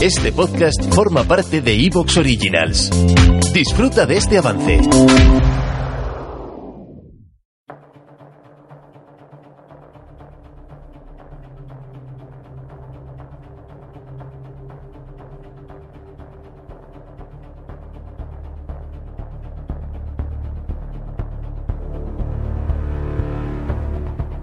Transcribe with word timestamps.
Este 0.00 0.30
podcast 0.32 0.80
forma 0.94 1.24
parte 1.24 1.60
de 1.60 1.74
Evox 1.74 2.16
Originals. 2.18 2.90
Disfruta 3.52 4.06
de 4.06 4.16
este 4.16 4.38
avance. 4.38 4.80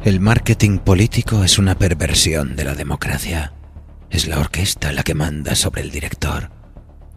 El 0.04 0.20
marketing 0.20 0.78
político 0.78 1.44
es 1.44 1.58
una 1.58 1.74
perversión 1.74 2.56
de 2.56 2.64
la 2.64 2.76
democracia. 2.76 3.54
Es 4.16 4.28
la 4.28 4.40
orquesta 4.40 4.94
la 4.94 5.04
que 5.04 5.14
manda 5.14 5.56
sobre 5.56 5.82
el 5.82 5.92
director. 5.92 6.50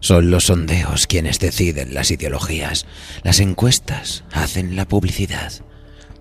Son 0.01 0.31
los 0.31 0.47
sondeos 0.47 1.07
quienes 1.07 1.39
deciden 1.39 1.93
las 1.93 2.11
ideologías. 2.11 2.85
Las 3.23 3.39
encuestas 3.39 4.25
hacen 4.33 4.75
la 4.75 4.85
publicidad. 4.85 5.53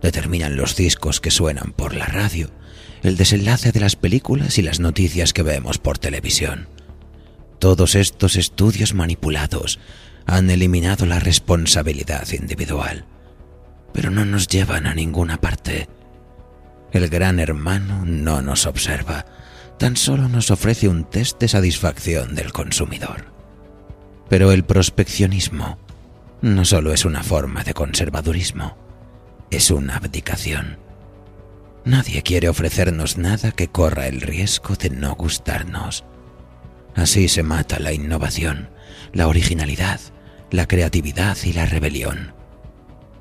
Determinan 0.03 0.55
los 0.55 0.77
discos 0.77 1.21
que 1.21 1.33
suenan 1.33 1.73
por 1.73 1.97
la 1.97 2.07
radio, 2.07 2.53
el 3.03 3.17
desenlace 3.17 3.73
de 3.73 3.81
las 3.81 3.97
películas 3.97 4.57
y 4.59 4.63
las 4.63 4.79
noticias 4.79 5.33
que 5.33 5.43
vemos 5.43 5.79
por 5.79 5.99
televisión. 5.99 6.69
Todos 7.59 7.97
estos 7.97 8.37
estudios 8.37 8.95
manipulados 8.95 9.81
han 10.27 10.49
eliminado 10.49 11.07
la 11.07 11.19
responsabilidad 11.19 12.29
individual, 12.31 13.05
pero 13.93 14.11
no 14.11 14.25
nos 14.25 14.47
llevan 14.47 14.87
a 14.87 14.95
ninguna 14.95 15.41
parte. 15.41 15.89
El 16.93 17.09
gran 17.09 17.41
hermano 17.41 18.05
no 18.07 18.43
nos 18.43 18.65
observa, 18.65 19.27
tan 19.79 19.97
solo 19.97 20.29
nos 20.29 20.51
ofrece 20.51 20.89
un 20.89 21.05
test 21.05 21.41
de 21.41 21.49
satisfacción 21.49 22.35
del 22.35 22.53
consumidor. 22.53 23.27
Pero 24.29 24.53
el 24.53 24.65
prospeccionismo 24.65 25.79
no 26.43 26.65
solo 26.65 26.93
es 26.93 27.05
una 27.05 27.23
forma 27.23 27.65
de 27.65 27.75
conservadurismo, 27.75 28.77
es 29.51 29.71
una 29.71 29.97
abdicación. 29.97 30.79
Nadie 31.85 32.23
quiere 32.23 32.49
ofrecernos 32.49 33.17
nada 33.17 33.53
que 33.53 33.69
corra 33.69 34.09
el 34.09 34.21
riesgo 34.21 34.75
de 34.75 34.91
no 34.91 35.15
gustarnos. 35.15 36.05
Así 36.95 37.29
se 37.29 37.43
mata 37.43 37.79
la 37.79 37.93
innovación, 37.93 38.69
la 39.13 39.29
originalidad, 39.29 40.01
la 40.51 40.67
creatividad 40.67 41.37
y 41.45 41.53
la 41.53 41.67
rebelión. 41.67 42.35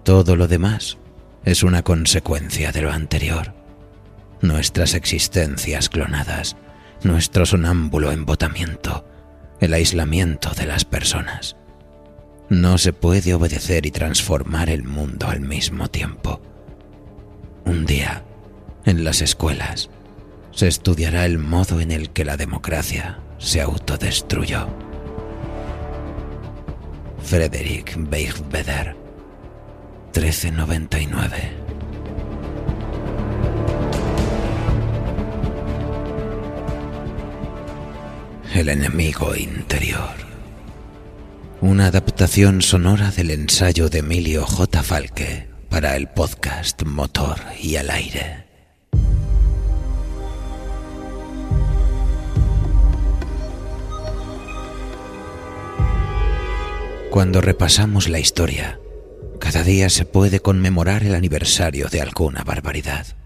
Todo 0.03 0.35
lo 0.35 0.47
demás 0.47 0.97
es 1.45 1.63
una 1.63 1.83
consecuencia 1.83 2.71
de 2.71 2.81
lo 2.81 2.91
anterior 2.91 3.56
nuestras 4.41 4.93
existencias 4.93 5.89
clonadas, 5.89 6.55
nuestro 7.03 7.45
sonámbulo 7.45 8.11
embotamiento, 8.11 9.07
el 9.59 9.73
aislamiento 9.73 10.51
de 10.51 10.65
las 10.65 10.85
personas. 10.85 11.55
No 12.49 12.77
se 12.77 12.93
puede 12.93 13.33
obedecer 13.33 13.85
y 13.85 13.91
transformar 13.91 14.69
el 14.69 14.83
mundo 14.83 15.27
al 15.27 15.41
mismo 15.41 15.89
tiempo. 15.89 16.41
Un 17.65 17.85
día, 17.85 18.23
en 18.85 19.03
las 19.03 19.21
escuelas, 19.21 19.89
se 20.51 20.67
estudiará 20.67 21.25
el 21.25 21.39
modo 21.39 21.81
en 21.81 21.91
el 21.91 22.11
que 22.11 22.23
la 22.23 22.37
democracia 22.37 23.19
se 23.37 23.61
autodestruyó. 23.61 24.67
Frederick 27.21 27.95
Beigbeder, 27.97 28.95
1399 30.15 31.66
El 38.57 38.69
enemigo 38.69 39.35
interior. 39.35 40.15
Una 41.61 41.85
adaptación 41.85 42.63
sonora 42.63 43.11
del 43.11 43.29
ensayo 43.29 43.87
de 43.87 43.99
Emilio 43.99 44.47
J. 44.47 44.81
Falque 44.81 45.47
para 45.69 45.95
el 45.95 46.07
podcast 46.07 46.81
Motor 46.81 47.37
y 47.61 47.75
al 47.75 47.91
aire. 47.91 48.47
Cuando 57.11 57.41
repasamos 57.41 58.09
la 58.09 58.17
historia, 58.17 58.79
cada 59.39 59.61
día 59.61 59.87
se 59.91 60.05
puede 60.05 60.39
conmemorar 60.39 61.03
el 61.03 61.13
aniversario 61.13 61.89
de 61.89 62.01
alguna 62.01 62.43
barbaridad. 62.43 63.16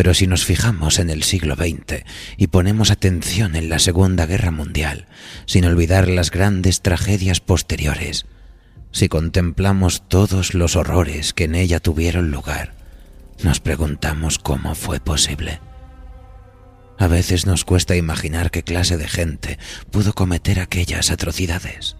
Pero 0.00 0.14
si 0.14 0.26
nos 0.26 0.46
fijamos 0.46 0.98
en 0.98 1.10
el 1.10 1.22
siglo 1.24 1.56
XX 1.56 2.06
y 2.38 2.46
ponemos 2.46 2.90
atención 2.90 3.54
en 3.54 3.68
la 3.68 3.78
Segunda 3.78 4.24
Guerra 4.24 4.50
Mundial, 4.50 5.04
sin 5.44 5.66
olvidar 5.66 6.08
las 6.08 6.30
grandes 6.30 6.80
tragedias 6.80 7.40
posteriores, 7.40 8.24
si 8.92 9.10
contemplamos 9.10 10.08
todos 10.08 10.54
los 10.54 10.74
horrores 10.74 11.34
que 11.34 11.44
en 11.44 11.54
ella 11.54 11.80
tuvieron 11.80 12.30
lugar, 12.30 12.72
nos 13.42 13.60
preguntamos 13.60 14.38
cómo 14.38 14.74
fue 14.74 15.00
posible. 15.00 15.60
A 16.98 17.06
veces 17.06 17.44
nos 17.44 17.66
cuesta 17.66 17.94
imaginar 17.94 18.50
qué 18.50 18.62
clase 18.62 18.96
de 18.96 19.06
gente 19.06 19.58
pudo 19.90 20.14
cometer 20.14 20.60
aquellas 20.60 21.10
atrocidades. 21.10 21.98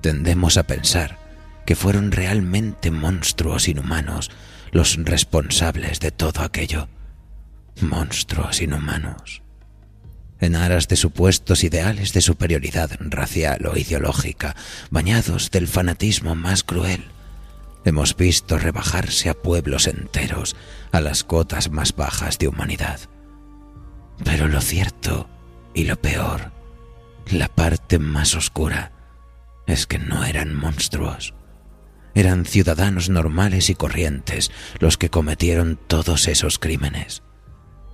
Tendemos 0.00 0.56
a 0.56 0.62
pensar 0.62 1.18
que 1.66 1.76
fueron 1.76 2.10
realmente 2.10 2.90
monstruos 2.90 3.68
inhumanos 3.68 4.30
los 4.72 4.96
responsables 4.96 6.00
de 6.00 6.10
todo 6.10 6.40
aquello 6.40 6.88
monstruos 7.82 8.60
inhumanos. 8.60 9.42
En 10.40 10.54
aras 10.54 10.86
de 10.86 10.96
supuestos 10.96 11.64
ideales 11.64 12.12
de 12.12 12.20
superioridad 12.20 12.90
racial 13.00 13.66
o 13.66 13.76
ideológica, 13.76 14.54
bañados 14.90 15.50
del 15.50 15.66
fanatismo 15.66 16.34
más 16.34 16.62
cruel, 16.62 17.04
hemos 17.84 18.16
visto 18.16 18.58
rebajarse 18.58 19.28
a 19.30 19.34
pueblos 19.34 19.86
enteros 19.86 20.54
a 20.92 21.00
las 21.00 21.24
cotas 21.24 21.70
más 21.70 21.94
bajas 21.96 22.38
de 22.38 22.48
humanidad. 22.48 23.00
Pero 24.24 24.48
lo 24.48 24.60
cierto 24.60 25.28
y 25.74 25.84
lo 25.84 26.00
peor, 26.00 26.52
la 27.30 27.48
parte 27.48 27.98
más 27.98 28.34
oscura, 28.34 28.92
es 29.66 29.86
que 29.86 29.98
no 29.98 30.24
eran 30.24 30.54
monstruos. 30.54 31.34
Eran 32.14 32.46
ciudadanos 32.46 33.10
normales 33.10 33.70
y 33.70 33.74
corrientes 33.74 34.50
los 34.80 34.96
que 34.96 35.10
cometieron 35.10 35.78
todos 35.86 36.26
esos 36.26 36.58
crímenes. 36.58 37.22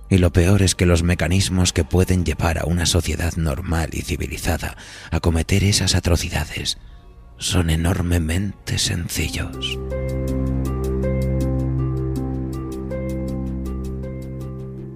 Y 0.09 0.17
lo 0.17 0.31
peor 0.31 0.61
es 0.61 0.75
que 0.75 0.85
los 0.85 1.03
mecanismos 1.03 1.73
que 1.73 1.83
pueden 1.83 2.25
llevar 2.25 2.59
a 2.59 2.65
una 2.65 2.85
sociedad 2.85 3.35
normal 3.37 3.89
y 3.93 4.01
civilizada 4.01 4.77
a 5.11 5.19
cometer 5.19 5.63
esas 5.63 5.95
atrocidades 5.95 6.77
son 7.37 7.69
enormemente 7.69 8.77
sencillos. 8.77 9.79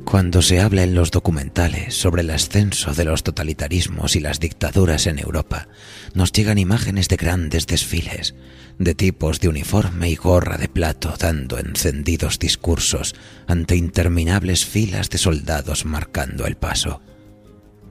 Cuando 0.09 0.41
se 0.41 0.59
habla 0.59 0.81
en 0.81 0.95
los 0.95 1.11
documentales 1.11 1.93
sobre 1.93 2.23
el 2.23 2.31
ascenso 2.31 2.95
de 2.95 3.05
los 3.05 3.21
totalitarismos 3.21 4.15
y 4.15 4.19
las 4.19 4.39
dictaduras 4.39 5.05
en 5.05 5.19
Europa, 5.19 5.67
nos 6.15 6.31
llegan 6.31 6.57
imágenes 6.57 7.09
de 7.09 7.15
grandes 7.15 7.67
desfiles, 7.67 8.33
de 8.79 8.95
tipos 8.95 9.41
de 9.41 9.49
uniforme 9.49 10.09
y 10.09 10.15
gorra 10.15 10.57
de 10.57 10.69
plato 10.69 11.13
dando 11.19 11.59
encendidos 11.59 12.39
discursos 12.39 13.13
ante 13.45 13.75
interminables 13.75 14.65
filas 14.65 15.09
de 15.09 15.17
soldados 15.17 15.85
marcando 15.85 16.47
el 16.47 16.55
paso. 16.55 17.01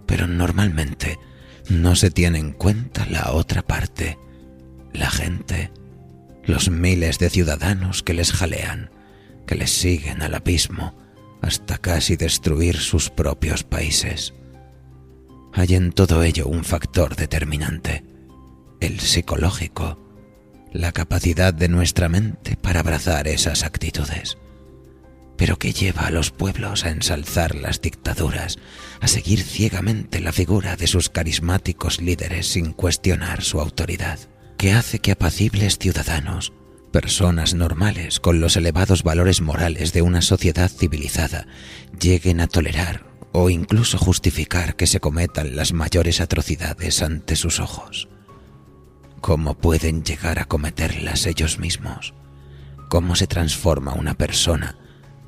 Pero 0.07 0.27
normalmente 0.27 1.19
no 1.69 1.95
se 1.95 2.11
tiene 2.11 2.39
en 2.39 2.53
cuenta 2.53 3.07
la 3.07 3.33
otra 3.33 3.63
parte, 3.63 4.19
la 4.95 5.11
gente, 5.11 5.71
los 6.45 6.71
miles 6.71 7.19
de 7.19 7.29
ciudadanos 7.29 8.03
que 8.03 8.15
les 8.15 8.33
jalean, 8.33 8.91
que 9.47 9.57
les 9.57 9.71
siguen 9.71 10.23
al 10.23 10.35
abismo, 10.35 10.97
hasta 11.43 11.77
casi 11.77 12.17
destruir 12.17 12.79
sus 12.79 13.11
propios 13.11 13.63
países. 13.63 14.33
Hay 15.53 15.75
en 15.75 15.93
todo 15.93 16.23
ello 16.23 16.47
un 16.47 16.65
factor 16.65 17.15
determinante, 17.15 18.05
el 18.81 19.01
psicológico, 19.01 20.08
la 20.73 20.93
capacidad 20.93 21.55
de 21.55 21.69
nuestra 21.69 22.09
mente 22.09 22.57
para 22.57 22.81
abrazar 22.81 23.29
esas 23.29 23.65
actitudes. 23.65 24.39
pero 25.37 25.57
que 25.57 25.73
lleva 25.73 26.03
a 26.03 26.11
los 26.11 26.33
pueblos 26.33 26.85
a 26.85 26.91
ensalzar 26.91 27.55
las 27.55 27.81
dictaduras, 27.81 28.59
a 29.01 29.07
seguir 29.07 29.41
ciegamente 29.41 30.21
la 30.21 30.33
figura 30.33 30.75
de 30.75 30.89
sus 30.89 31.09
carismáticos 31.11 32.01
líderes 32.01 32.49
sin 32.49 32.73
cuestionar 32.73 33.43
su 33.45 33.61
autoridad, 33.61 34.19
que 34.57 34.73
hace 34.73 34.99
que 34.99 35.13
apacibles 35.13 35.79
ciudadanos, 35.79 36.53
personas 36.91 37.55
normales 37.55 38.19
con 38.19 38.41
los 38.41 38.57
elevados 38.57 39.05
valores 39.05 39.41
morales 39.41 39.93
de 39.93 40.03
una 40.03 40.23
sociedad 40.23 40.69
civilizada, 40.69 41.47
lleguen 42.01 42.41
a 42.41 42.49
tolerar 42.49 43.07
o 43.31 43.49
incluso 43.49 43.97
justificar 43.97 44.75
que 44.75 44.89
se 44.89 44.99
cometan 44.99 45.55
las 45.55 45.73
mayores 45.73 46.21
atrocidades 46.21 47.01
ante 47.01 47.37
sus 47.37 47.61
ojos. 47.61 48.09
¿Cómo 49.21 49.55
pueden 49.55 50.05
llegar 50.05 50.39
a 50.39 50.45
cometerlas 50.45 51.27
ellos 51.27 51.59
mismos? 51.59 52.15
¿Cómo 52.89 53.17
se 53.17 53.27
transforma 53.27 53.93
una 53.95 54.15
persona 54.15 54.77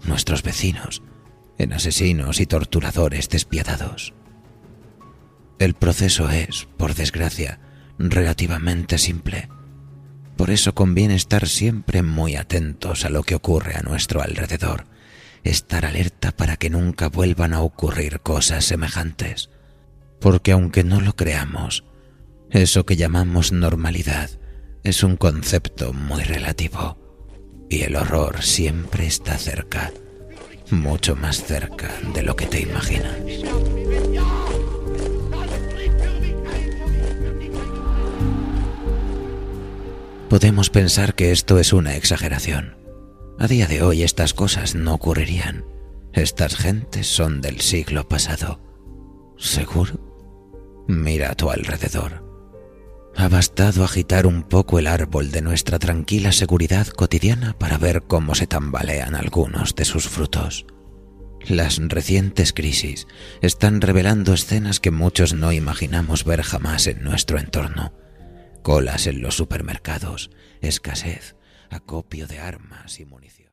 nuestros 0.05 0.43
vecinos, 0.43 1.03
en 1.59 1.73
asesinos 1.73 2.41
y 2.41 2.47
torturadores 2.47 3.29
despiadados. 3.29 4.15
El 5.59 5.75
proceso 5.75 6.31
es, 6.31 6.67
por 6.77 6.95
desgracia, 6.95 7.61
relativamente 7.99 8.99
simple. 8.99 9.49
Por 10.37 10.51
eso 10.51 10.75
conviene 10.75 11.15
estar 11.15 11.47
siempre 11.47 12.03
muy 12.03 12.37
atentos 12.37 13.05
a 13.05 13.11
lo 13.11 13.23
que 13.23 13.35
ocurre 13.35 13.77
a 13.77 13.83
nuestro 13.83 14.23
alrededor, 14.23 14.87
estar 15.45 15.85
alerta 15.85 16.33
para 16.33 16.57
que 16.57 16.71
nunca 16.71 17.09
vuelvan 17.09 17.53
a 17.53 17.61
ocurrir 17.61 18.21
cosas 18.21 18.65
semejantes. 18.65 19.51
Porque 20.19 20.53
aunque 20.53 20.83
no 20.83 21.01
lo 21.01 21.15
creamos, 21.15 21.85
eso 22.51 22.85
que 22.85 22.97
llamamos 22.97 23.53
normalidad 23.53 24.31
es 24.83 25.03
un 25.03 25.17
concepto 25.17 25.93
muy 25.93 26.23
relativo 26.23 26.97
y 27.69 27.83
el 27.83 27.95
horror 27.95 28.43
siempre 28.43 29.07
está 29.07 29.39
cerca, 29.39 29.93
mucho 30.71 31.15
más 31.15 31.45
cerca 31.45 31.95
de 32.13 32.23
lo 32.23 32.35
que 32.35 32.47
te 32.47 32.61
imaginas. 32.61 33.17
Podemos 40.29 40.71
pensar 40.71 41.15
que 41.15 41.33
esto 41.33 41.59
es 41.59 41.73
una 41.73 41.97
exageración. 41.97 42.77
A 43.39 43.47
día 43.47 43.67
de 43.67 43.83
hoy 43.83 44.03
estas 44.03 44.35
cosas 44.35 44.75
no 44.75 44.95
ocurrirían. 44.95 45.65
Estas 46.13 46.57
gentes 46.57 47.07
son 47.07 47.41
del 47.41 47.61
siglo 47.61 48.09
pasado. 48.09 48.61
¿Seguro? 49.39 50.85
Mira 50.87 51.31
a 51.31 51.35
tu 51.35 51.51
alrededor. 51.51 52.30
Ha 53.21 53.29
bastado 53.29 53.85
agitar 53.85 54.27
un 54.27 54.43
poco 54.45 54.79
el 54.79 54.87
árbol 54.87 55.31
de 55.31 55.43
nuestra 55.43 55.79
tranquila 55.79 56.33
seguridad 56.33 56.87
cotidiana 56.87 57.53
para 57.53 57.77
ver 57.77 58.05
cómo 58.05 58.35
se 58.35 58.47
tambalean 58.47 59.15
algunos 59.15 59.75
de 59.75 59.85
sus 59.85 60.09
frutos. 60.09 60.65
Las 61.47 61.77
recientes 61.87 62.55
crisis 62.55 63.07
están 63.43 63.83
revelando 63.83 64.33
escenas 64.33 64.81
que 64.81 64.91
muchos 64.91 65.35
no 65.35 65.53
imaginamos 65.53 66.25
ver 66.25 66.41
jamás 66.41 66.87
en 66.87 67.05
nuestro 67.05 67.39
entorno. 67.39 67.93
Colas 68.63 69.07
en 69.07 69.21
los 69.21 69.37
supermercados, 69.37 70.31
escasez, 70.63 71.37
acopio 71.69 72.27
de 72.27 72.39
armas 72.39 73.01
y 73.01 73.05
munición. 73.05 73.53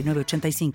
906985. 0.01 0.71